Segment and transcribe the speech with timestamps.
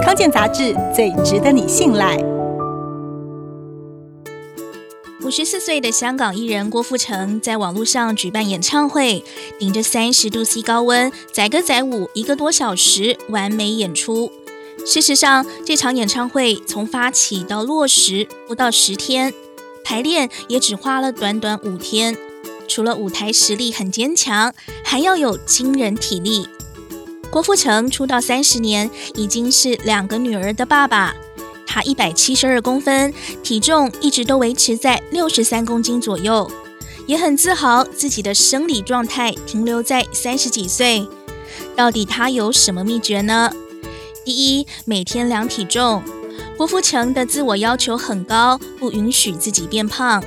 [0.00, 2.16] 康健杂志最值得你信赖。
[5.24, 9.22] 五十四岁的香港艺人郭富城在网络上举办演唱会，
[9.58, 14.32] 顶着三十度 C 高温，载歌载舞一个多小时，完美演出。
[14.86, 19.32] 事实上，这场演唱会从发起到落实不到十天，
[19.84, 22.16] 排练也只花了短短五天。
[22.66, 24.54] 除了舞台实力很坚强，
[24.84, 26.48] 还要有惊人体力。
[27.32, 31.14] 郭富城出道三十年，已经是两个女儿的爸爸。
[31.66, 33.10] 他一百七十二公分，
[33.42, 36.50] 体重一直都维持在六十三公斤左右，
[37.06, 41.08] 也很自豪自己的生理状态停留在三十几岁。
[41.74, 43.50] 到底他有什么秘诀呢？
[44.26, 46.02] 第一，每天量体重。
[46.58, 50.22] 郭富城的自我要求很高，不允许自己变胖。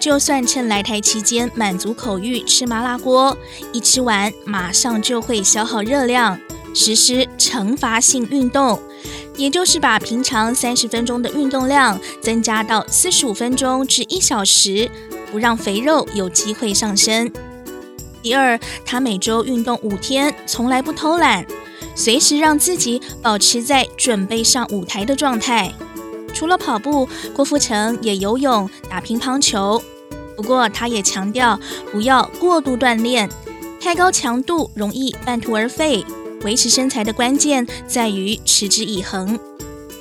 [0.00, 3.38] 就算趁来台期间满足口欲吃麻辣锅，
[3.72, 6.38] 一吃完马上就会消耗热量，
[6.74, 8.80] 实施惩罚性运动，
[9.36, 14.90] 也就是把平常三十分钟的运动量增加到四十五分钟至一小时，
[15.30, 17.30] 不让肥肉有机会上升。
[18.22, 21.46] 第二，他每周运动五天，从来不偷懒，
[21.94, 25.72] 随时让自己保持在准备上舞台的状态。
[26.34, 29.82] 除了跑步，郭富城也游泳、打乒乓球。
[30.36, 31.58] 不过，他也强调
[31.90, 33.28] 不要过度锻炼，
[33.80, 36.04] 太高强度容易半途而废。
[36.42, 39.38] 维持身材的关键在于持之以恒。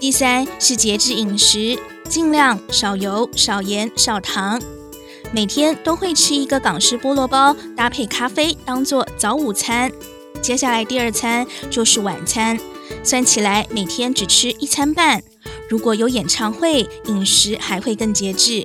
[0.00, 4.60] 第三是节制饮食，尽量少油、少盐、少糖。
[5.32, 9.90] 每天都会吃一个港式菠萝包，搭配咖啡当做早午餐。
[10.40, 12.58] 接下来第二餐就是晚餐，
[13.02, 15.22] 算起来每天只吃一餐半。
[15.68, 18.64] 如果有演唱会，饮食还会更节制。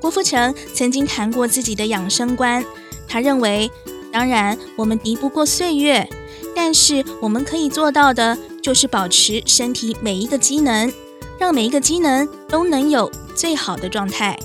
[0.00, 2.64] 郭富城曾经谈过自己的养生观，
[3.06, 3.70] 他认为，
[4.12, 6.06] 当然我们敌不过岁月，
[6.54, 10.92] 但是我们可以做到的，就是保持身体每一个机能，
[11.38, 14.38] 让每一个机能都能有最好的状态。